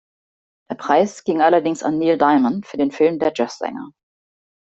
[0.71, 3.91] Der Preis ging allerdings an Neil Diamond für den Film "Der Jazz-Sänger".